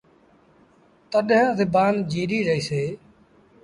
[1.11, 2.83] تڏهيݩ زبآن جيٚريٚ رهيٚسي۔